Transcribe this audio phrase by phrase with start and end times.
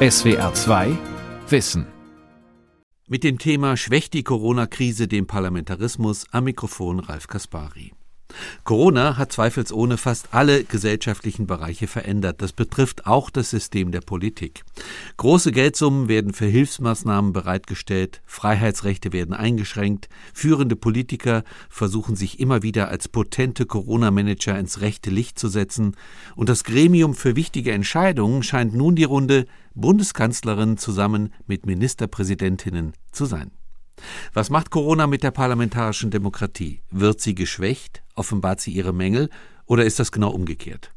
[0.00, 0.96] SWR 2
[1.48, 1.84] Wissen.
[3.08, 7.92] Mit dem Thema Schwächt die Corona-Krise den Parlamentarismus am Mikrofon Ralf Kaspari.
[8.64, 12.42] Corona hat zweifelsohne fast alle gesellschaftlichen Bereiche verändert.
[12.42, 14.62] Das betrifft auch das System der Politik.
[15.16, 22.88] Große Geldsummen werden für Hilfsmaßnahmen bereitgestellt, Freiheitsrechte werden eingeschränkt, führende Politiker versuchen sich immer wieder
[22.88, 25.96] als potente Corona-Manager ins rechte Licht zu setzen,
[26.36, 33.24] und das Gremium für wichtige Entscheidungen scheint nun die Runde Bundeskanzlerin zusammen mit Ministerpräsidentinnen zu
[33.24, 33.50] sein.
[34.32, 36.82] Was macht Corona mit der parlamentarischen Demokratie?
[36.90, 38.02] Wird sie geschwächt?
[38.14, 39.30] Offenbart sie ihre Mängel?
[39.66, 40.92] Oder ist das genau umgekehrt?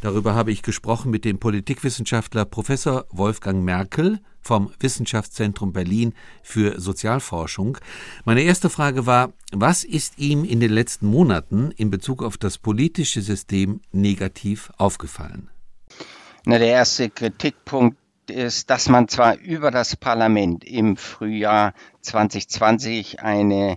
[0.00, 7.78] Darüber habe ich gesprochen mit dem Politikwissenschaftler Professor Wolfgang Merkel vom Wissenschaftszentrum Berlin für Sozialforschung.
[8.24, 12.58] Meine erste Frage war, was ist ihm in den letzten Monaten in Bezug auf das
[12.58, 15.50] politische System negativ aufgefallen?
[16.46, 17.98] Na, der erste Kritikpunkt
[18.30, 23.76] ist, dass man zwar über das Parlament im Frühjahr 2020 eine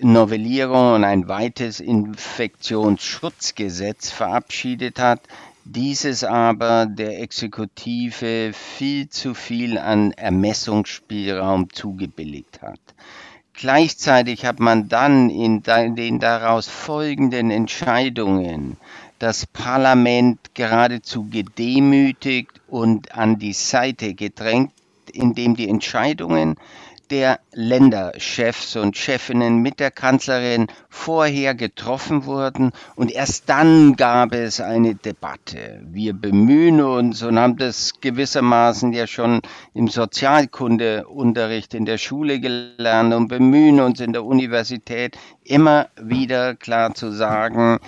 [0.00, 5.20] Novellierung und ein weites Infektionsschutzgesetz verabschiedet hat,
[5.64, 12.80] dieses aber der Exekutive viel zu viel an Ermessungsspielraum zugebilligt hat.
[13.54, 18.76] Gleichzeitig hat man dann in den daraus folgenden Entscheidungen
[19.22, 24.72] das Parlament geradezu gedemütigt und an die Seite gedrängt,
[25.12, 26.56] indem die Entscheidungen
[27.08, 34.60] der Länderchefs und Chefinnen mit der Kanzlerin vorher getroffen wurden und erst dann gab es
[34.60, 35.80] eine Debatte.
[35.84, 39.40] Wir bemühen uns und haben das gewissermaßen ja schon
[39.72, 46.92] im Sozialkundeunterricht in der Schule gelernt und bemühen uns in der Universität immer wieder klar
[46.94, 47.78] zu sagen,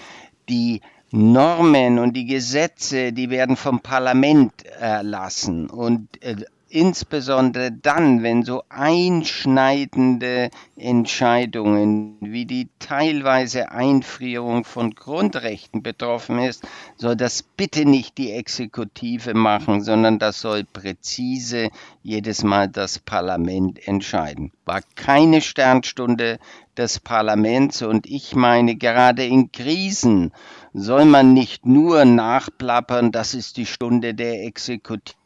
[0.48, 0.80] die
[1.16, 6.34] Normen und die Gesetze, die werden vom Parlament erlassen und äh,
[6.68, 16.66] insbesondere dann, wenn so einschneidende Entscheidungen wie die teilweise Einfrierung von Grundrechten betroffen ist,
[16.96, 21.70] soll das bitte nicht die Exekutive machen, sondern das soll präzise
[22.02, 24.50] jedes Mal das Parlament entscheiden.
[24.64, 26.40] War keine Sternstunde
[26.76, 30.32] des Parlaments und ich meine, gerade in Krisen
[30.74, 35.24] soll man nicht nur nachplappern, das ist die Stunde der Exekutive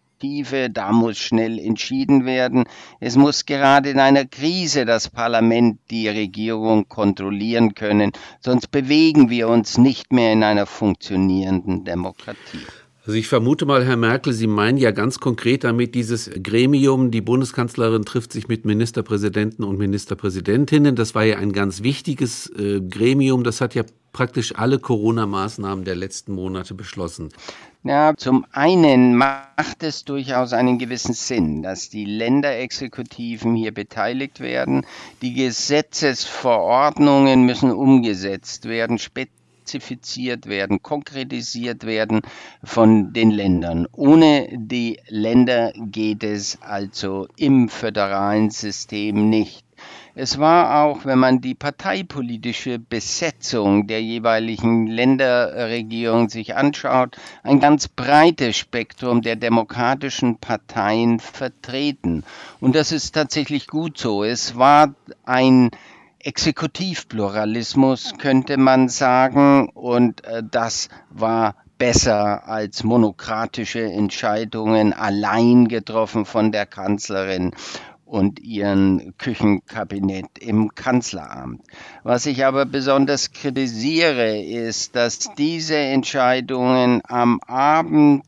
[0.70, 2.64] da muss schnell entschieden werden.
[2.98, 8.10] Es muss gerade in einer Krise das Parlament die Regierung kontrollieren können,
[8.41, 12.66] sonst bewegen wir uns nicht mehr in einer funktionierenden Demokratie.
[13.08, 17.22] Also ich vermute mal, Herr Merkel, Sie meinen ja ganz konkret damit dieses Gremium, die
[17.22, 20.94] Bundeskanzlerin trifft sich mit Ministerpräsidenten und Ministerpräsidentinnen.
[20.94, 23.44] Das war ja ein ganz wichtiges äh, Gremium.
[23.44, 27.30] Das hat ja praktisch alle Corona-Maßnahmen der letzten Monate beschlossen.
[27.82, 34.84] Ja, zum einen macht es durchaus einen gewissen Sinn, dass die Länderexekutiven hier beteiligt werden.
[35.22, 38.98] Die Gesetzesverordnungen müssen umgesetzt werden,
[39.68, 42.22] spezifiziert werden, konkretisiert werden
[42.64, 43.86] von den Ländern.
[43.92, 49.64] Ohne die Länder geht es also im föderalen System nicht.
[50.14, 57.86] Es war auch, wenn man die parteipolitische Besetzung der jeweiligen Länderregierung sich anschaut, ein ganz
[57.86, 62.24] breites Spektrum der demokratischen Parteien vertreten.
[62.58, 64.24] Und das ist tatsächlich gut so.
[64.24, 65.70] Es war ein
[66.20, 76.50] Exekutivpluralismus, könnte man sagen, und äh, das war besser als monokratische Entscheidungen allein getroffen von
[76.50, 77.52] der Kanzlerin
[78.04, 81.62] und ihren Küchenkabinett im Kanzleramt.
[82.02, 88.24] Was ich aber besonders kritisiere, ist, dass diese Entscheidungen am Abend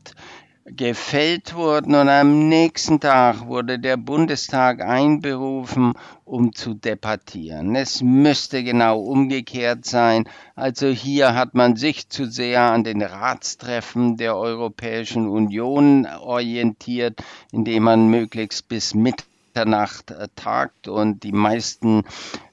[0.75, 5.93] gefällt wurden und am nächsten Tag wurde der Bundestag einberufen,
[6.23, 7.75] um zu debattieren.
[7.75, 10.25] Es müsste genau umgekehrt sein.
[10.55, 17.83] Also hier hat man sich zu sehr an den Ratstreffen der Europäischen Union orientiert, indem
[17.83, 22.03] man möglichst bis Mitternacht äh, tagt und die meisten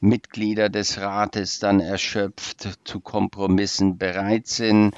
[0.00, 4.94] Mitglieder des Rates dann erschöpft zu Kompromissen bereit sind.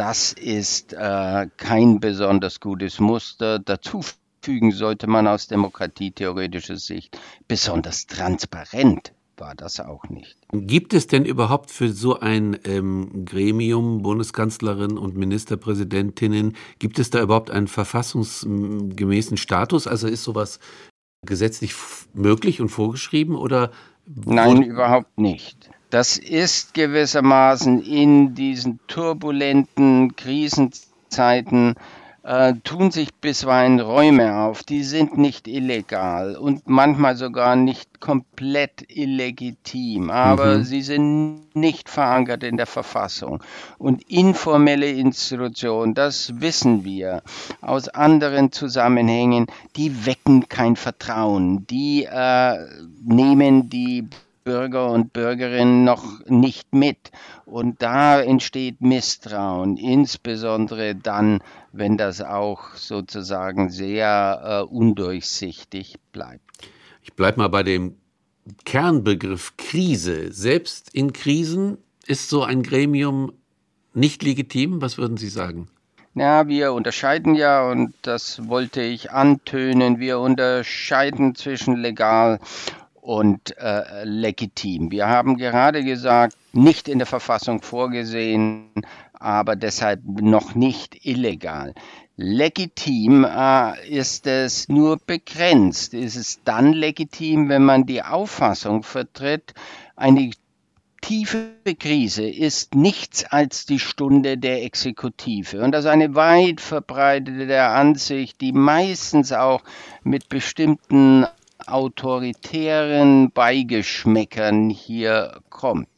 [0.00, 3.58] Das ist äh, kein besonders gutes Muster.
[3.58, 4.00] Dazu
[4.40, 10.38] fügen sollte man aus demokratietheoretischer Sicht besonders transparent war das auch nicht.
[10.52, 17.20] Gibt es denn überhaupt für so ein ähm, Gremium, Bundeskanzlerin und Ministerpräsidentinnen, gibt es da
[17.20, 19.86] überhaupt einen verfassungsgemäßen Status?
[19.86, 20.60] Also ist sowas
[21.26, 21.74] gesetzlich
[22.14, 23.70] möglich und vorgeschrieben oder?
[24.06, 25.70] Nein, überhaupt nicht.
[25.90, 31.74] Das ist gewissermaßen in diesen turbulenten Krisenzeiten
[32.22, 38.84] äh, tun sich bisweilen Räume auf, die sind nicht illegal und manchmal sogar nicht komplett
[38.88, 40.64] illegitim, aber mhm.
[40.64, 43.42] sie sind nicht verankert in der Verfassung.
[43.78, 47.22] Und informelle Institutionen, das wissen wir
[47.62, 49.46] aus anderen Zusammenhängen,
[49.76, 52.58] die wecken kein Vertrauen, die äh,
[53.02, 54.08] nehmen die
[54.50, 57.12] Bürger und Bürgerinnen noch nicht mit.
[57.44, 61.38] Und da entsteht Misstrauen, insbesondere dann,
[61.70, 66.42] wenn das auch sozusagen sehr äh, undurchsichtig bleibt.
[67.00, 67.94] Ich bleibe mal bei dem
[68.64, 70.32] Kernbegriff Krise.
[70.32, 73.32] Selbst in Krisen ist so ein Gremium
[73.94, 74.82] nicht legitim.
[74.82, 75.68] Was würden Sie sagen?
[76.16, 82.40] Ja, wir unterscheiden ja, und das wollte ich antönen, wir unterscheiden zwischen legal
[83.00, 84.90] und äh, legitim.
[84.90, 88.70] Wir haben gerade gesagt, nicht in der Verfassung vorgesehen,
[89.12, 91.74] aber deshalb noch nicht illegal.
[92.16, 95.94] Legitim äh, ist es nur begrenzt.
[95.94, 99.54] Ist es dann legitim, wenn man die Auffassung vertritt,
[99.96, 100.30] eine
[101.00, 105.62] tiefe Krise ist nichts als die Stunde der Exekutive.
[105.62, 109.62] Und das ist eine weit verbreitete Ansicht, die meistens auch
[110.02, 111.26] mit bestimmten
[111.66, 115.88] autoritären Beigeschmäckern hier kommt.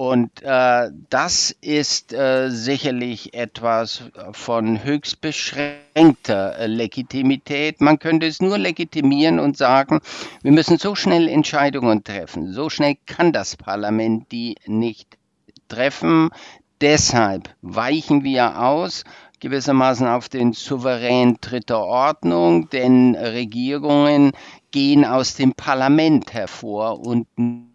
[0.00, 7.82] Und äh, das ist äh, sicherlich etwas von höchst beschränkter äh, Legitimität.
[7.82, 10.00] Man könnte es nur legitimieren und sagen,
[10.42, 12.54] wir müssen so schnell Entscheidungen treffen.
[12.54, 15.18] So schnell kann das Parlament die nicht
[15.68, 16.30] treffen.
[16.80, 19.04] Deshalb weichen wir aus
[19.40, 24.32] gewissermaßen auf den Souverän dritter Ordnung, denn Regierungen
[24.70, 27.26] gehen aus dem Parlament hervor und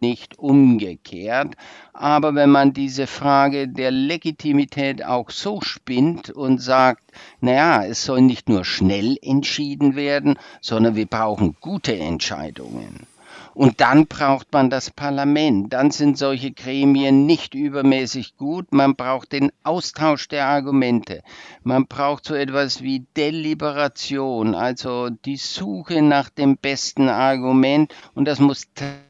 [0.01, 1.55] nicht umgekehrt.
[1.93, 7.03] Aber wenn man diese Frage der Legitimität auch so spinnt und sagt,
[7.41, 13.07] naja, es soll nicht nur schnell entschieden werden, sondern wir brauchen gute Entscheidungen
[13.55, 15.71] und dann braucht man das Parlament.
[15.71, 18.73] Dann sind solche Gremien nicht übermäßig gut.
[18.73, 21.23] Man braucht den Austausch der Argumente.
[21.63, 27.95] Man braucht so etwas wie Deliberation, also die Suche nach dem besten Argument.
[28.13, 28.67] Und das muss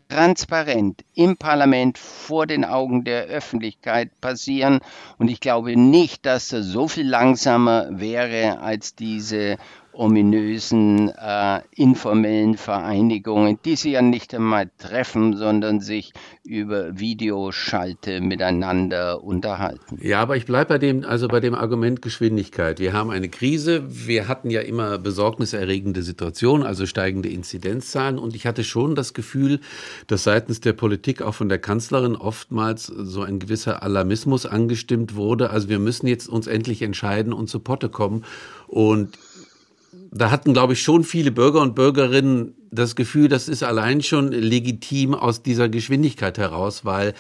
[0.08, 4.80] transparent im Parlament vor den Augen der Öffentlichkeit passieren.
[5.18, 9.58] Und ich glaube nicht, dass das so viel langsamer wäre als diese
[9.96, 16.14] ominösen äh, informellen Vereinigungen, die sie ja nicht einmal treffen, sondern sich
[16.44, 19.98] über Videoschalte miteinander unterhalten.
[20.02, 22.80] Ja, aber ich bleibe bei dem, also bei dem Argument Geschwindigkeit.
[22.80, 28.46] Wir haben eine Krise, wir hatten ja immer besorgniserregende Situationen, also steigende Inzidenzzahlen und ich
[28.46, 29.60] hatte schon das Gefühl,
[30.08, 35.50] dass seitens der Politik auch von der Kanzlerin oftmals so ein gewisser Alarmismus angestimmt wurde.
[35.50, 38.24] Also wir müssen jetzt uns endlich entscheiden und zu Potte kommen
[38.68, 39.18] und
[40.18, 44.32] da hatten, glaube ich, schon viele Bürger und Bürgerinnen das Gefühl, das ist allein schon
[44.32, 47.14] legitim aus dieser Geschwindigkeit heraus, weil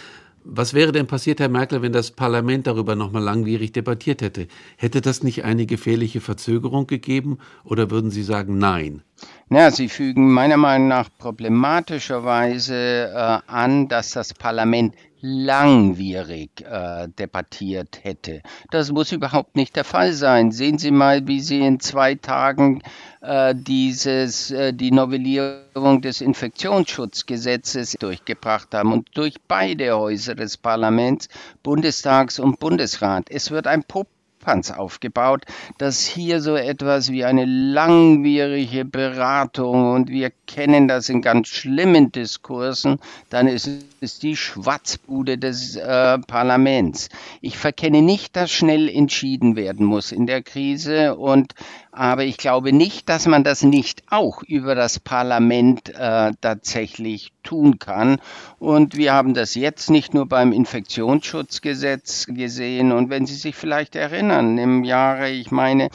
[0.47, 4.47] was wäre denn passiert, Herr Merkel, wenn das Parlament darüber nochmal langwierig debattiert hätte?
[4.77, 9.01] Hätte das nicht eine gefährliche Verzögerung gegeben oder würden Sie sagen Nein?
[9.49, 14.93] Ja, Sie fügen meiner Meinung nach problematischerweise äh, an, dass das Parlament
[15.25, 18.41] langwierig äh, debattiert hätte.
[18.69, 20.51] Das muss überhaupt nicht der Fall sein.
[20.51, 22.83] Sehen Sie mal, wie Sie in zwei Tagen
[23.21, 31.27] äh, dieses, äh, die Novellierung des Infektionsschutzgesetzes durchgebracht haben und durch beide Häuser des Parlaments,
[31.63, 33.25] Bundestags und Bundesrat.
[33.31, 34.07] Es wird ein Pop
[34.45, 35.45] Diskrepanz aufgebaut,
[35.77, 42.11] dass hier so etwas wie eine langwierige Beratung und wir kennen das in ganz schlimmen
[42.11, 42.99] Diskursen,
[43.29, 43.69] dann ist
[44.01, 47.09] es die Schwatzbude des äh, Parlaments.
[47.41, 51.53] Ich verkenne nicht, dass schnell entschieden werden muss in der Krise und
[51.95, 57.79] aber ich glaube nicht, dass man das nicht auch über das Parlament äh, tatsächlich tun
[57.79, 58.17] kann.
[58.59, 62.91] Und wir haben das jetzt nicht nur beim Infektionsschutzgesetz gesehen.
[62.91, 65.89] Und wenn Sie sich vielleicht erinnern, im Jahre, ich meine,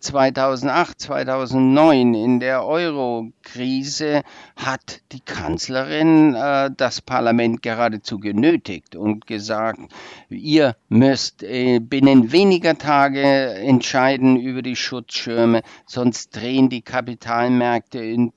[0.00, 4.22] 2008, 2009 in der Euro-Krise
[4.56, 9.80] hat die Kanzlerin äh, das Parlament geradezu genötigt und gesagt,
[10.28, 18.34] ihr müsst äh, binnen weniger Tage entscheiden über die Schutzschirme, sonst drehen die Kapitalmärkte in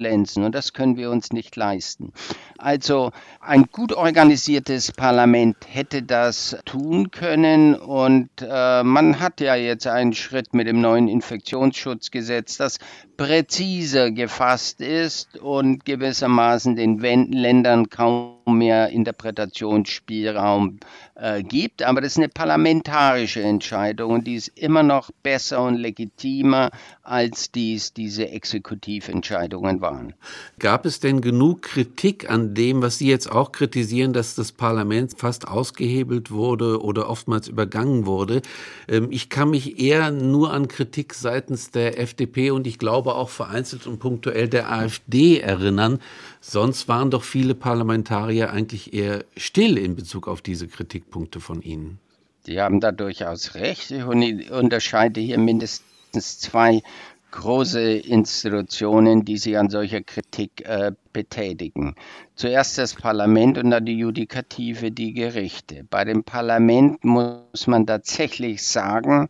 [0.00, 2.12] Turbulenzen und das können wir uns nicht leisten.
[2.58, 9.86] Also ein gut organisiertes Parlament hätte das tun können und äh, man hat ja jetzt
[9.86, 12.78] einen Schritt mit dem dem neuen Infektionsschutzgesetz, das
[13.20, 20.80] präziser gefasst ist und gewissermaßen den Ländern kaum mehr Interpretationsspielraum
[21.14, 21.82] äh, gibt.
[21.82, 26.70] Aber das ist eine parlamentarische Entscheidung und die ist immer noch besser und legitimer,
[27.02, 30.14] als dies diese Exekutiventscheidungen waren.
[30.58, 35.12] Gab es denn genug Kritik an dem, was Sie jetzt auch kritisieren, dass das Parlament
[35.18, 38.42] fast ausgehebelt wurde oder oftmals übergangen wurde?
[38.88, 43.30] Ähm, ich kann mich eher nur an Kritik seitens der FDP und ich glaube auch
[43.30, 46.00] vereinzelt und punktuell der AfD erinnern.
[46.40, 51.98] Sonst waren doch viele Parlamentarier eigentlich eher still in Bezug auf diese Kritikpunkte von Ihnen.
[52.44, 53.90] Sie haben da durchaus recht.
[53.90, 56.82] Ich unterscheide hier mindestens zwei
[57.30, 61.94] große Institutionen, die sich an solcher Kritik äh, betätigen.
[62.34, 65.84] Zuerst das Parlament und dann die Judikative, die Gerichte.
[65.88, 69.28] Bei dem Parlament muss man tatsächlich sagen,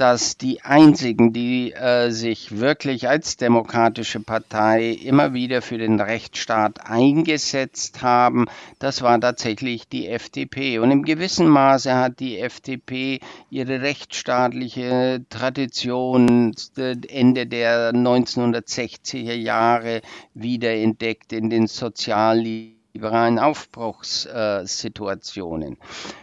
[0.00, 6.86] dass die einzigen, die äh, sich wirklich als demokratische Partei immer wieder für den Rechtsstaat
[6.86, 8.46] eingesetzt haben,
[8.78, 10.78] das war tatsächlich die FDP.
[10.78, 20.00] Und im gewissen Maße hat die FDP ihre rechtsstaatliche Tradition Ende der 1960er Jahre
[20.32, 25.78] wiederentdeckt in den Sozialliberalen liberalen Aufbruchssituationen.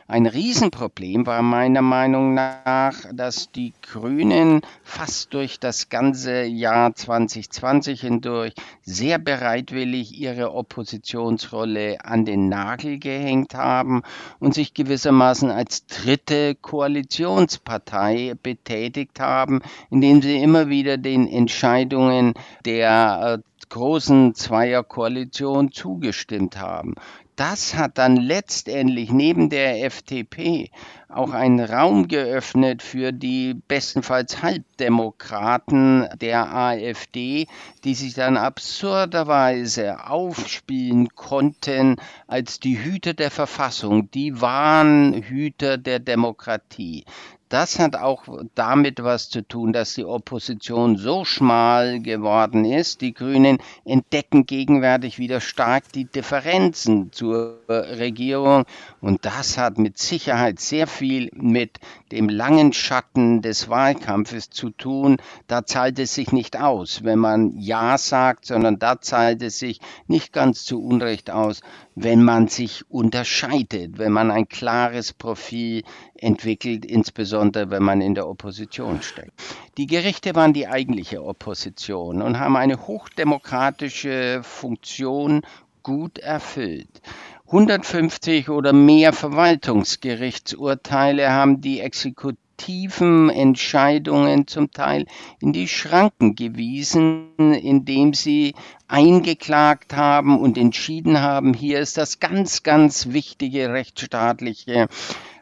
[0.07, 8.01] Ein Riesenproblem war meiner Meinung nach, dass die Grünen fast durch das ganze Jahr 2020
[8.01, 8.53] hindurch
[8.84, 14.03] sehr bereitwillig ihre Oppositionsrolle an den Nagel gehängt haben
[14.39, 23.39] und sich gewissermaßen als dritte Koalitionspartei betätigt haben, indem sie immer wieder den Entscheidungen der
[23.39, 26.95] äh, großen Zweierkoalition zugestimmt haben.
[27.38, 30.71] Das hat dann letztendlich neben der FDP
[31.07, 37.45] auch einen Raum geöffnet für die bestenfalls Halbdemokraten der AfD,
[37.83, 44.09] die sich dann absurderweise aufspielen konnten als die Hüter der Verfassung.
[44.09, 47.05] Die waren Hüter der Demokratie
[47.50, 48.24] das hat auch
[48.56, 53.01] damit was zu tun, dass die Opposition so schmal geworden ist.
[53.01, 58.66] Die Grünen entdecken gegenwärtig wieder stark die Differenzen zur Regierung
[59.01, 61.80] und das hat mit Sicherheit sehr viel mit
[62.12, 65.18] dem langen Schatten des Wahlkampfes zu tun.
[65.48, 69.80] Da zahlt es sich nicht aus, wenn man Ja sagt, sondern da zahlt es sich
[70.08, 71.62] nicht ganz zu Unrecht aus,
[71.96, 75.84] wenn man sich unterscheidet, wenn man ein klares Profil
[76.16, 79.32] entwickelt, insbesondere wenn man in der Opposition steckt.
[79.78, 85.42] Die Gerichte waren die eigentliche Opposition und haben eine hochdemokratische Funktion
[85.84, 87.02] gut erfüllt.
[87.48, 95.06] 150 oder mehr Verwaltungsgerichtsurteile haben die Exekutive tiefen Entscheidungen zum Teil
[95.39, 98.56] in die Schranken gewiesen, indem sie
[98.88, 104.88] eingeklagt haben und entschieden haben, hier ist das ganz, ganz wichtige rechtsstaatliche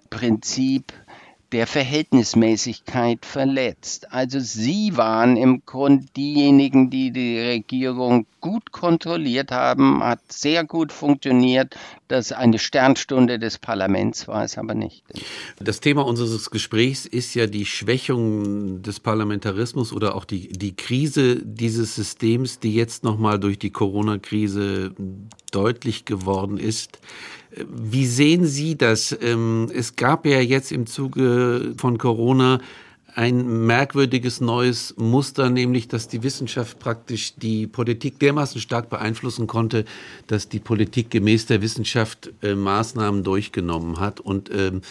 [0.10, 0.94] Prinzip
[1.52, 4.12] der Verhältnismäßigkeit verletzt.
[4.12, 10.94] Also sie waren im Grunde diejenigen, die die Regierung gut kontrolliert haben, hat sehr gut
[10.94, 11.76] funktioniert.
[12.08, 15.04] Das eine Sternstunde des Parlaments war es aber nicht.
[15.60, 21.42] Das Thema unseres Gesprächs ist ja die Schwächung des Parlamentarismus oder auch die, die Krise
[21.44, 24.94] dieses Systems, die jetzt nochmal durch die Corona-Krise
[25.52, 27.00] deutlich geworden ist.
[27.68, 29.18] Wie sehen Sie das?
[29.22, 32.60] Ähm, es gab ja jetzt im Zuge von Corona
[33.16, 39.86] ein merkwürdiges neues Muster, nämlich dass die Wissenschaft praktisch die Politik dermaßen stark beeinflussen konnte,
[40.28, 44.20] dass die Politik gemäß der Wissenschaft äh, Maßnahmen durchgenommen hat.
[44.20, 44.82] Und ähm,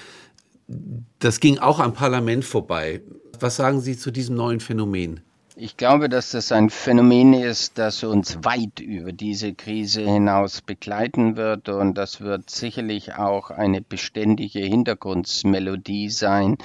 [1.19, 3.03] das ging auch am Parlament vorbei.
[3.39, 5.21] Was sagen Sie zu diesem neuen Phänomen?
[5.57, 11.37] Ich glaube, dass das ein Phänomen ist, das uns weit über diese Krise hinaus begleiten
[11.37, 16.57] wird und das wird sicherlich auch eine beständige Hintergrundmelodie sein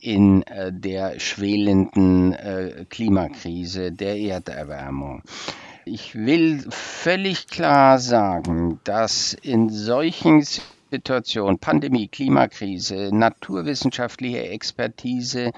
[0.00, 5.22] in äh, der schwelenden äh, Klimakrise der Erderwärmung.
[5.84, 10.44] Ich will völlig klar sagen, dass in solchen
[10.90, 15.52] Situationen, Pandemie, Klimakrise, naturwissenschaftliche Expertise,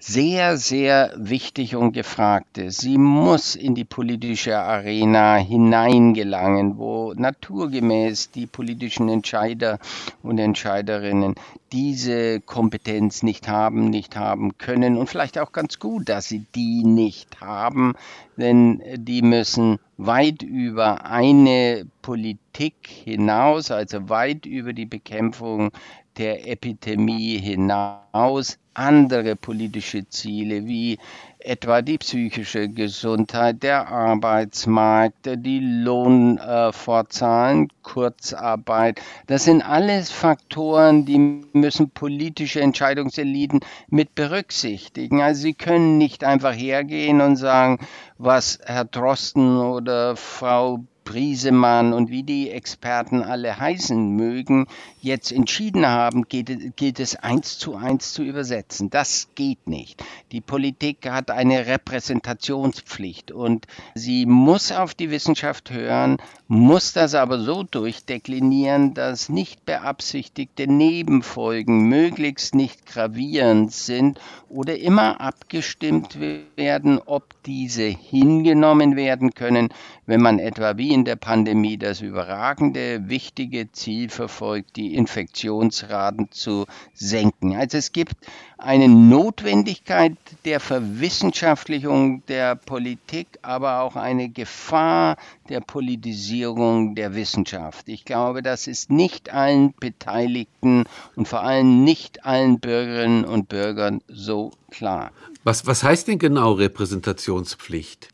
[0.00, 2.80] sehr, sehr wichtig und gefragt ist.
[2.80, 9.78] Sie muss in die politische Arena hineingelangen, wo naturgemäß die politischen Entscheider
[10.22, 11.34] und Entscheiderinnen
[11.72, 16.84] diese Kompetenz nicht haben, nicht haben können und vielleicht auch ganz gut, dass sie die
[16.84, 17.94] nicht haben,
[18.36, 25.72] denn die müssen weit über eine Politik hinaus, also weit über die Bekämpfung
[26.16, 30.98] der Epidemie hinaus andere politische Ziele wie
[31.40, 39.00] etwa die psychische Gesundheit, der Arbeitsmarkt, die Lohnfortzahlen, äh, Kurzarbeit.
[39.26, 41.18] Das sind alles Faktoren, die
[41.52, 45.22] müssen politische Entscheidungseliten mit berücksichtigen.
[45.22, 47.78] Also sie können nicht einfach hergehen und sagen,
[48.18, 54.66] was Herr Drosten oder Frau Briesemann und wie die Experten alle heißen mögen,
[55.00, 58.90] jetzt entschieden haben, geht, gilt es eins zu eins zu übersetzen.
[58.90, 60.04] Das geht nicht.
[60.32, 67.38] Die Politik hat eine Repräsentationspflicht und sie muss auf die Wissenschaft hören, muss das aber
[67.38, 76.18] so durchdeklinieren, dass nicht beabsichtigte Nebenfolgen möglichst nicht gravierend sind oder immer abgestimmt
[76.56, 79.70] werden, ob diese hingenommen werden können,
[80.04, 86.66] wenn man etwa wie in der Pandemie das überragende, wichtige Ziel verfolgt, die Infektionsraten zu
[86.92, 87.54] senken.
[87.54, 88.14] Also es gibt
[88.58, 95.16] eine Notwendigkeit der Verwissenschaftlichung der Politik, aber auch eine Gefahr
[95.48, 97.88] der Politisierung der Wissenschaft.
[97.88, 104.02] Ich glaube, das ist nicht allen Beteiligten und vor allem nicht allen Bürgerinnen und Bürgern
[104.08, 105.12] so klar.
[105.44, 108.08] Was, was heißt denn genau Repräsentationspflicht?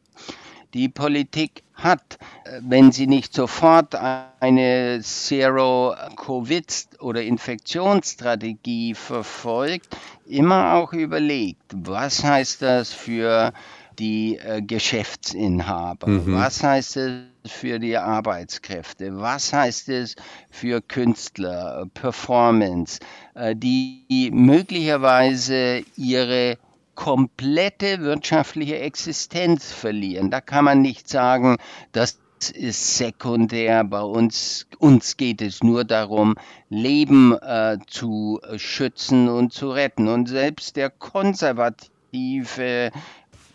[0.74, 2.18] Die Politik hat,
[2.60, 3.94] wenn sie nicht sofort
[4.40, 13.52] eine Zero-Covid- oder Infektionsstrategie verfolgt, immer auch überlegt, was heißt das für
[14.00, 16.08] die äh, Geschäftsinhaber?
[16.08, 16.34] Mhm.
[16.34, 19.20] Was heißt es für die Arbeitskräfte?
[19.20, 20.16] Was heißt es
[20.50, 22.98] für Künstler, Performance,
[23.34, 26.58] äh, die möglicherweise ihre
[26.94, 30.30] komplette wirtschaftliche Existenz verlieren.
[30.30, 31.56] Da kann man nicht sagen,
[31.92, 32.18] das
[32.50, 33.84] ist sekundär.
[33.84, 36.34] Bei uns, uns geht es nur darum,
[36.68, 40.08] Leben äh, zu schützen und zu retten.
[40.08, 42.90] Und selbst der konservative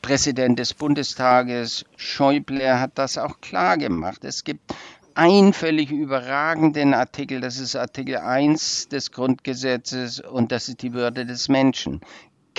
[0.01, 4.23] Präsident des Bundestages, Schäuble, hat das auch klar gemacht.
[4.23, 4.73] Es gibt
[5.13, 11.25] einen völlig überragenden Artikel, das ist Artikel 1 des Grundgesetzes und das ist die Würde
[11.25, 11.99] des Menschen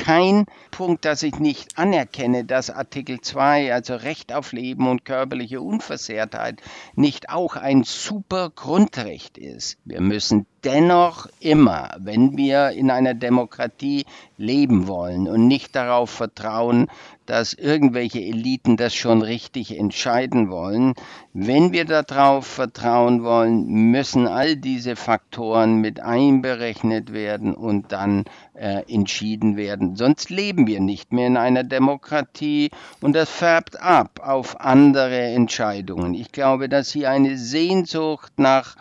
[0.00, 5.60] kein Punkt, dass ich nicht anerkenne, dass Artikel 2, also Recht auf Leben und körperliche
[5.60, 6.62] Unversehrtheit,
[6.94, 9.76] nicht auch ein super Grundrecht ist.
[9.84, 14.04] Wir müssen dennoch immer, wenn wir in einer Demokratie
[14.36, 16.88] leben wollen und nicht darauf vertrauen,
[17.26, 20.94] dass irgendwelche Eliten das schon richtig entscheiden wollen,
[21.32, 28.82] wenn wir darauf vertrauen wollen, müssen all diese Faktoren mit einberechnet werden und dann äh,
[28.92, 29.94] entschieden werden.
[29.94, 32.70] Sonst leben wir nicht mehr in einer Demokratie
[33.00, 36.14] und das färbt ab auf andere Entscheidungen.
[36.14, 38.74] Ich glaube, dass hier eine Sehnsucht nach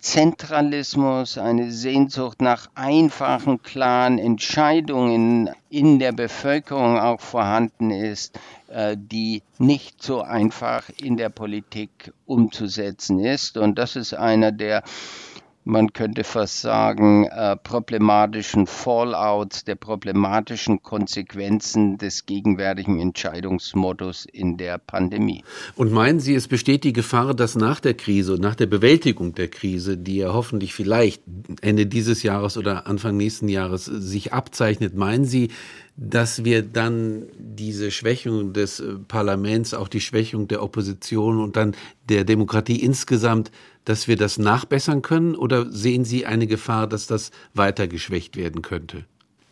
[0.00, 9.42] Zentralismus, eine Sehnsucht nach einfachen, klaren Entscheidungen in der Bevölkerung auch vorhanden ist, äh, die
[9.58, 13.56] nicht so einfach in der Politik umzusetzen ist.
[13.56, 14.82] Und das ist einer der
[15.68, 24.78] man könnte fast sagen, äh, problematischen Fallouts, der problematischen Konsequenzen des gegenwärtigen Entscheidungsmodus in der
[24.78, 25.44] Pandemie.
[25.76, 29.34] Und meinen Sie, es besteht die Gefahr, dass nach der Krise und nach der Bewältigung
[29.34, 31.22] der Krise, die ja hoffentlich vielleicht
[31.60, 35.50] Ende dieses Jahres oder Anfang nächsten Jahres sich abzeichnet, meinen Sie,
[36.00, 41.74] dass wir dann diese Schwächung des äh, Parlaments, auch die Schwächung der Opposition und dann
[42.08, 43.50] der Demokratie insgesamt,
[43.88, 45.34] dass wir das nachbessern können?
[45.34, 49.04] Oder sehen Sie eine Gefahr, dass das weiter geschwächt werden könnte?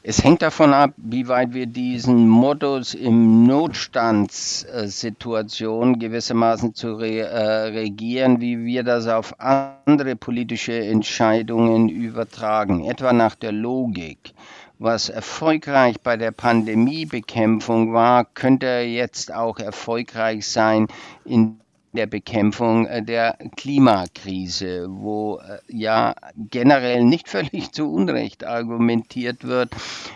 [0.03, 7.71] Es hängt davon ab, wie weit wir diesen Modus im Notstandssituation gewissermaßen zu re äh,
[7.71, 14.33] regieren, wie wir das auf andere politische Entscheidungen übertragen, etwa nach der Logik
[14.79, 20.87] was erfolgreich bei der Pandemiebekämpfung war, könnte jetzt auch erfolgreich sein
[21.25, 21.59] in
[21.97, 29.71] der Bekämpfung äh, der Klimakrise, wo äh, ja generell nicht völlig zu Unrecht argumentiert wird.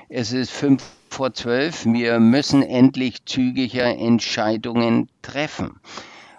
[0.09, 1.85] Es ist fünf vor zwölf.
[1.87, 5.81] Wir müssen endlich zügiger Entscheidungen treffen.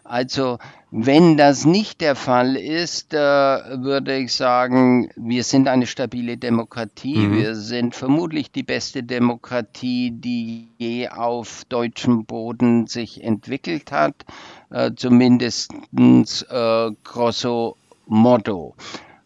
[0.04, 0.58] Also
[0.94, 7.16] wenn das nicht der Fall ist, äh, würde ich sagen, wir sind eine stabile Demokratie.
[7.16, 7.38] Mhm.
[7.38, 14.26] Wir sind vermutlich die beste Demokratie, die je auf deutschem Boden sich entwickelt hat,
[14.72, 18.76] äh, zumindest äh, grosso modo.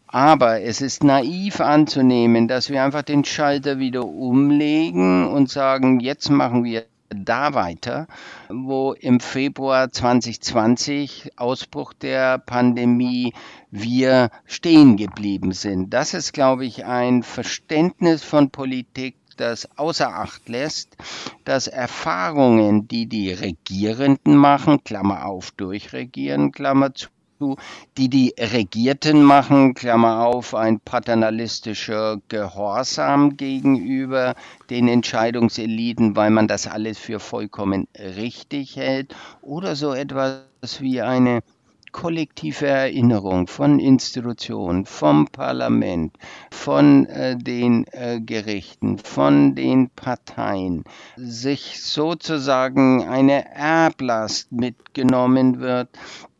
[0.08, 6.30] Aber es ist naiv anzunehmen, dass wir einfach den Schalter wieder umlegen und sagen, jetzt
[6.30, 8.06] machen wir da weiter,
[8.48, 13.32] wo im Februar 2020, Ausbruch der Pandemie,
[13.70, 15.90] wir stehen geblieben sind.
[15.90, 20.96] Das ist, glaube ich, ein Verständnis von Politik das außer Acht lässt,
[21.44, 27.08] dass Erfahrungen, die die Regierenden machen, Klammer auf, durchregieren, Klammer zu,
[27.98, 34.34] die die Regierten machen, Klammer auf, ein paternalistischer Gehorsam gegenüber
[34.70, 41.42] den Entscheidungseliten, weil man das alles für vollkommen richtig hält, oder so etwas wie eine
[41.92, 46.16] kollektive Erinnerung von Institutionen, vom Parlament,
[46.50, 50.84] von äh, den äh, Gerichten, von den Parteien,
[51.16, 55.88] sich sozusagen eine Erblast mitgenommen wird,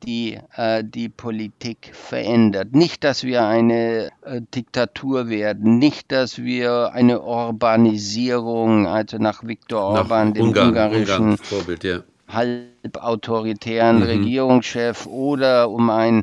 [0.03, 2.73] die äh, die Politik verändert.
[2.73, 9.83] Nicht, dass wir eine äh, Diktatur werden, nicht, dass wir eine Urbanisierung, also nach Viktor
[9.83, 14.03] Orban, dem Ungarn, ungarischen Ungarn Vorbild, ja halbautoritären Mhm.
[14.03, 16.23] Regierungschef oder um ein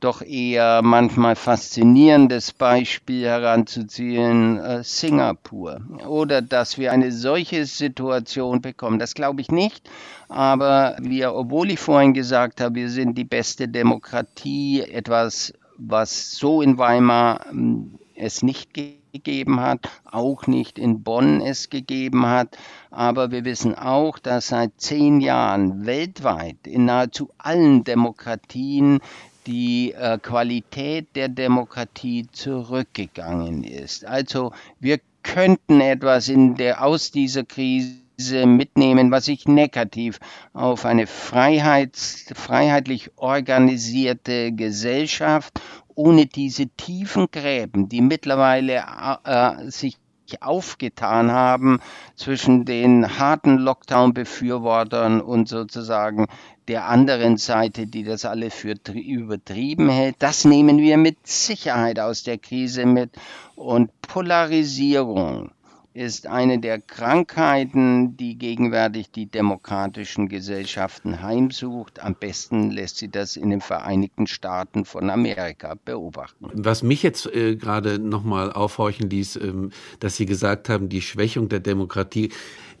[0.00, 5.82] doch eher manchmal faszinierendes Beispiel heranzuziehen, äh, Singapur.
[6.06, 9.88] Oder dass wir eine solche Situation bekommen, das glaube ich nicht.
[10.28, 16.62] Aber wir, obwohl ich vorhin gesagt habe, wir sind die beste Demokratie, etwas, was so
[16.62, 18.72] in Weimar ähm, es nicht
[19.12, 22.56] gegeben hat, auch nicht in Bonn es gegeben hat.
[22.90, 29.00] Aber wir wissen auch, dass seit zehn Jahren weltweit in nahezu allen Demokratien
[29.46, 34.04] die äh, Qualität der Demokratie zurückgegangen ist.
[34.04, 40.18] Also wir könnten etwas in der, aus dieser Krise mitnehmen, was sich negativ
[40.52, 45.60] auf eine Freiheits, freiheitlich organisierte Gesellschaft
[46.00, 48.84] ohne diese tiefen Gräben, die mittlerweile
[49.24, 49.98] äh, sich
[50.40, 51.80] aufgetan haben
[52.16, 56.26] zwischen den harten Lockdown-Befürwortern und sozusagen
[56.68, 60.16] der anderen Seite, die das alle für übertrieben hält.
[60.20, 63.10] Das nehmen wir mit Sicherheit aus der Krise mit.
[63.56, 65.50] Und Polarisierung
[65.92, 72.00] ist eine der Krankheiten, die gegenwärtig die demokratischen Gesellschaften heimsucht.
[72.00, 76.48] Am besten lässt sie das in den Vereinigten Staaten von Amerika beobachten.
[76.52, 81.48] Was mich jetzt äh, gerade nochmal aufhorchen ließ, ähm, dass Sie gesagt haben, die Schwächung
[81.48, 82.30] der Demokratie,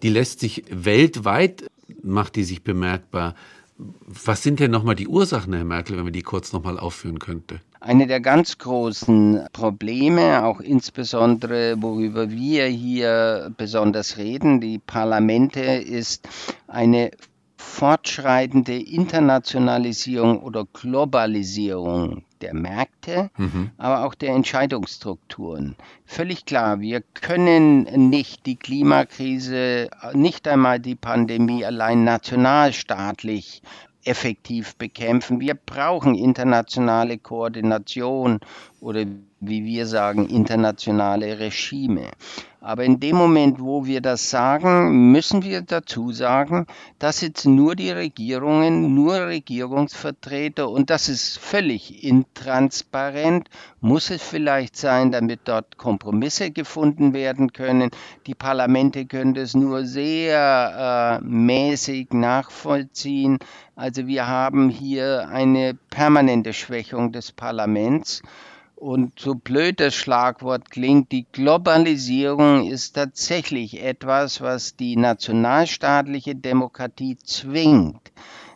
[0.02, 1.66] die lässt sich weltweit,
[2.02, 3.34] macht die sich bemerkbar.
[4.06, 7.60] Was sind denn nochmal die Ursachen, Herr Merkel, wenn man die kurz nochmal aufführen könnte?
[7.80, 16.28] Eine der ganz großen Probleme, auch insbesondere worüber wir hier besonders reden, die Parlamente, ist
[16.66, 17.10] eine
[17.56, 23.70] fortschreitende Internationalisierung oder Globalisierung der Märkte, mhm.
[23.78, 25.76] aber auch der Entscheidungsstrukturen.
[26.04, 33.62] Völlig klar, wir können nicht die Klimakrise, nicht einmal die Pandemie allein nationalstaatlich
[34.04, 35.40] effektiv bekämpfen.
[35.40, 38.40] Wir brauchen internationale Koordination
[38.80, 39.04] oder
[39.40, 42.10] wie wir sagen, internationale Regime.
[42.62, 46.66] Aber in dem Moment, wo wir das sagen, müssen wir dazu sagen,
[46.98, 53.48] dass jetzt nur die Regierungen, nur Regierungsvertreter und das ist völlig intransparent,
[53.80, 57.90] muss es vielleicht sein, damit dort Kompromisse gefunden werden können.
[58.26, 63.38] Die Parlamente können das nur sehr äh, mäßig nachvollziehen.
[63.74, 68.20] Also wir haben hier eine permanente Schwächung des Parlaments.
[68.80, 77.18] Und so blöd das Schlagwort klingt, die Globalisierung ist tatsächlich etwas, was die nationalstaatliche Demokratie
[77.18, 78.10] zwingt,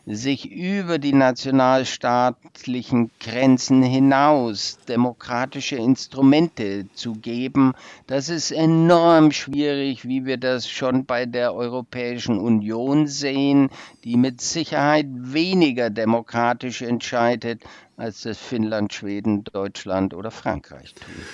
[0.06, 7.72] sich über die nationalstaatlichen Grenzen hinaus demokratische Instrumente zu geben.
[8.06, 13.70] Das ist enorm schwierig, wie wir das schon bei der Europäischen Union sehen,
[14.04, 17.62] die mit Sicherheit weniger demokratisch entscheidet,
[17.96, 21.24] als das Finnland, Schweden, Deutschland oder Frankreich tun.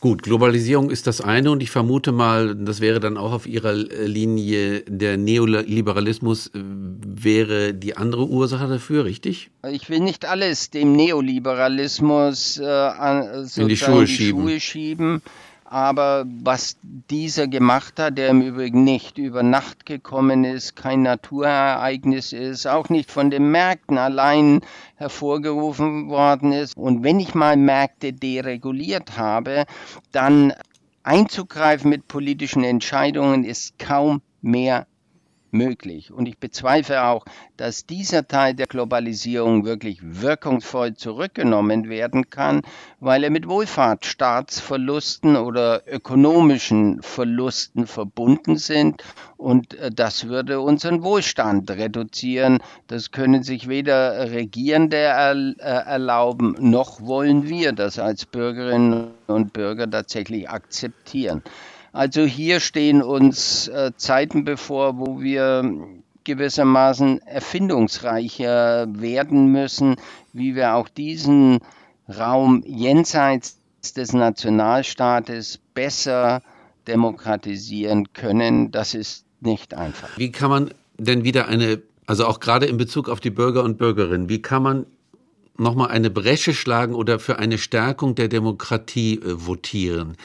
[0.00, 3.74] Gut, Globalisierung ist das eine und ich vermute mal, das wäre dann auch auf Ihrer
[3.74, 9.50] Linie, der Neoliberalismus äh, wäre die andere Ursache dafür, richtig?
[9.70, 14.40] Ich will nicht alles dem Neoliberalismus äh, an, in die Schuhe die schieben.
[14.40, 15.22] Schuhe schieben.
[15.72, 22.32] Aber was dieser gemacht hat, der im Übrigen nicht über Nacht gekommen ist, kein Naturereignis
[22.32, 24.62] ist, auch nicht von den Märkten allein
[24.96, 26.76] hervorgerufen worden ist.
[26.76, 29.64] Und wenn ich mal Märkte dereguliert habe,
[30.10, 30.54] dann
[31.04, 34.88] einzugreifen mit politischen Entscheidungen ist kaum mehr
[35.52, 36.12] möglich.
[36.12, 37.24] Und ich bezweifle auch,
[37.56, 42.62] dass dieser Teil der Globalisierung wirklich wirkungsvoll zurückgenommen werden kann,
[43.00, 49.02] weil er mit Wohlfahrtsstaatsverlusten oder ökonomischen Verlusten verbunden sind.
[49.36, 52.58] Und äh, das würde unseren Wohlstand reduzieren.
[52.86, 59.90] Das können sich weder Regierende äh, erlauben, noch wollen wir das als Bürgerinnen und Bürger
[59.90, 61.42] tatsächlich akzeptieren.
[61.92, 65.64] Also hier stehen uns äh, Zeiten bevor, wo wir
[66.24, 69.96] gewissermaßen erfindungsreicher werden müssen,
[70.32, 71.60] wie wir auch diesen
[72.08, 73.58] Raum jenseits
[73.96, 76.42] des Nationalstaates besser
[76.86, 78.70] demokratisieren können.
[78.70, 80.16] Das ist nicht einfach.
[80.18, 83.78] Wie kann man denn wieder eine, also auch gerade in Bezug auf die Bürger und
[83.78, 84.86] Bürgerinnen, wie kann man
[85.56, 90.16] nochmal eine Bresche schlagen oder für eine Stärkung der Demokratie äh, votieren?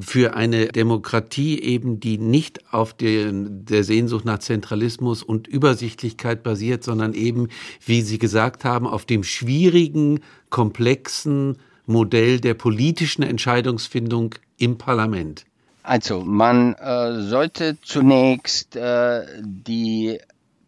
[0.00, 6.84] Für eine Demokratie eben, die nicht auf den, der Sehnsucht nach Zentralismus und Übersichtlichkeit basiert,
[6.84, 7.48] sondern eben,
[7.84, 10.20] wie Sie gesagt haben, auf dem schwierigen,
[10.50, 15.46] komplexen Modell der politischen Entscheidungsfindung im Parlament.
[15.82, 20.18] Also man äh, sollte zunächst äh, die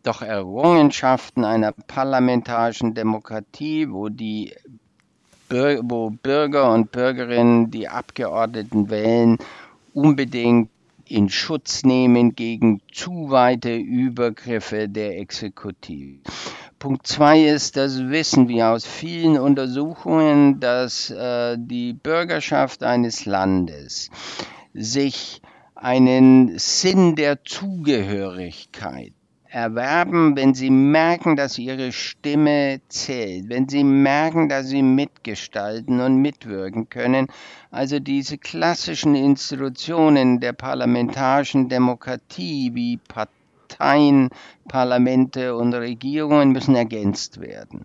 [0.02, 4.54] doch Errungenschaften einer parlamentarischen Demokratie, wo die
[5.50, 9.38] wo Bürger und Bürgerinnen die Abgeordneten wählen,
[9.92, 10.70] unbedingt
[11.06, 16.20] in Schutz nehmen gegen zu weite Übergriffe der Exekutive.
[16.78, 24.08] Punkt zwei ist, das wissen wir aus vielen Untersuchungen, dass äh, die Bürgerschaft eines Landes
[24.72, 25.42] sich
[25.74, 29.12] einen Sinn der Zugehörigkeit
[29.50, 36.22] erwerben, wenn sie merken, dass ihre Stimme zählt, wenn sie merken, dass sie mitgestalten und
[36.22, 37.26] mitwirken können.
[37.70, 44.30] Also diese klassischen Institutionen der parlamentarischen Demokratie wie Parteien,
[44.68, 47.84] Parlamente und Regierungen müssen ergänzt werden.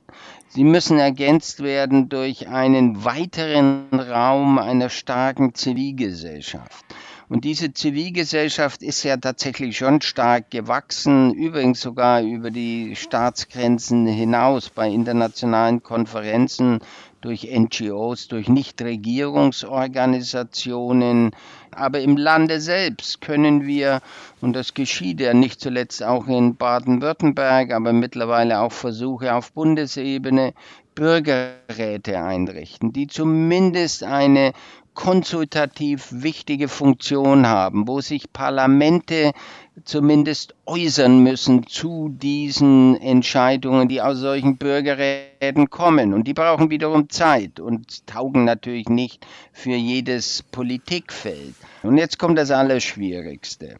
[0.50, 6.86] Sie müssen ergänzt werden durch einen weiteren Raum einer starken Zivilgesellschaft.
[7.28, 14.70] Und diese Zivilgesellschaft ist ja tatsächlich schon stark gewachsen, übrigens sogar über die Staatsgrenzen hinaus
[14.70, 16.82] bei internationalen Konferenzen
[17.22, 21.32] durch NGOs, durch Nichtregierungsorganisationen.
[21.72, 24.02] Aber im Lande selbst können wir,
[24.40, 30.54] und das geschieht ja nicht zuletzt auch in Baden-Württemberg, aber mittlerweile auch Versuche auf Bundesebene,
[30.96, 34.54] Bürgerräte einrichten, die zumindest eine
[34.96, 39.34] konsultativ wichtige Funktion haben, wo sich Parlamente
[39.84, 46.14] zumindest äußern müssen zu diesen Entscheidungen, die aus solchen Bürgerräten kommen.
[46.14, 51.56] Und die brauchen wiederum Zeit und taugen natürlich nicht für jedes Politikfeld.
[51.86, 53.76] Und jetzt kommt das Allerschwierigste.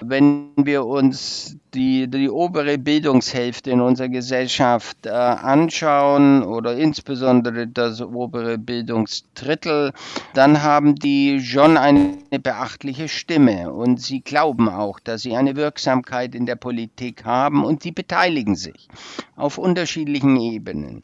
[0.00, 8.00] Wenn wir uns die, die obere Bildungshälfte in unserer Gesellschaft äh, anschauen oder insbesondere das
[8.00, 9.92] obere Bildungsdrittel,
[10.34, 16.34] dann haben die schon eine beachtliche Stimme und sie glauben auch, dass sie eine Wirksamkeit
[16.34, 18.88] in der Politik haben und sie beteiligen sich
[19.36, 21.02] auf unterschiedlichen Ebenen.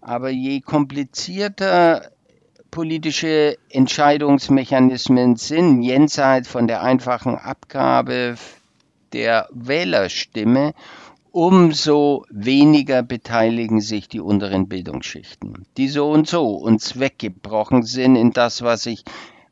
[0.00, 2.10] Aber je komplizierter
[2.70, 8.36] politische Entscheidungsmechanismen sind, jenseits von der einfachen Abgabe
[9.12, 10.74] der Wählerstimme,
[11.32, 18.32] umso weniger beteiligen sich die unteren Bildungsschichten, die so und so uns weggebrochen sind in
[18.32, 19.04] das, was ich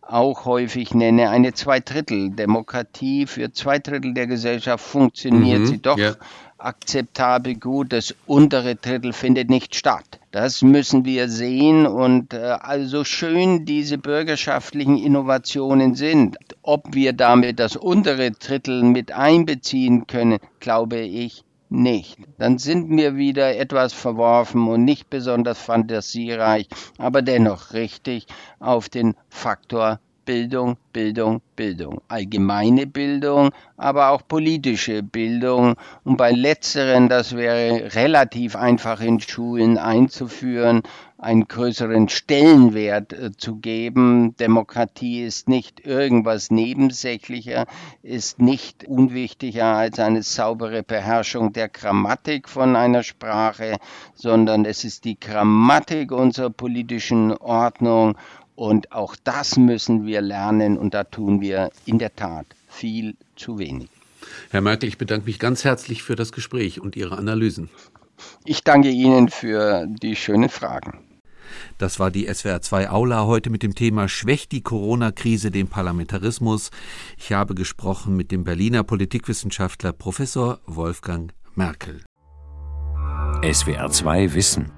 [0.03, 3.27] auch häufig nenne, eine Zweidrittel-Demokratie.
[3.27, 6.15] Für zwei Drittel der Gesellschaft funktioniert mhm, sie doch ja.
[6.57, 7.93] akzeptabel gut.
[7.93, 10.19] Das untere Drittel findet nicht statt.
[10.41, 16.37] Das müssen wir sehen und äh, also schön diese bürgerschaftlichen Innovationen sind.
[16.63, 22.19] Ob wir damit das untere Drittel mit einbeziehen können, glaube ich nicht.
[22.39, 28.29] Dann sind wir wieder etwas verworfen und nicht besonders fantasiereich, aber dennoch richtig
[28.61, 29.99] auf den Faktor
[30.29, 32.03] Bildung, Bildung, Bildung.
[32.09, 35.77] Allgemeine Bildung, aber auch politische Bildung.
[36.05, 40.83] Und bei letzteren, das wäre relativ einfach in Schulen einzuführen,
[41.17, 44.37] einen größeren Stellenwert äh, zu geben.
[44.37, 47.67] Demokratie ist nicht irgendwas nebensächlicher,
[48.03, 53.79] ist nicht unwichtiger als eine saubere Beherrschung der Grammatik von einer Sprache,
[54.15, 58.17] sondern es ist die Grammatik unserer politischen Ordnung
[58.59, 63.59] und auch das müssen wir lernen und da tun wir in der Tat viel zu
[63.59, 63.89] wenig.
[64.51, 67.71] Herr Merkel, ich bedanke mich ganz herzlich für das Gespräch und Ihre Analysen.
[68.45, 70.99] Ich danke Ihnen für die schönen Fragen.
[71.79, 76.71] Das war die SWR 2 Aula heute mit dem Thema Schwächt die Corona-Krise den Parlamentarismus.
[77.17, 82.03] Ich habe gesprochen mit dem Berliner Politikwissenschaftler Professor Wolfgang Merkel.
[83.45, 84.78] SWR 2 Wissen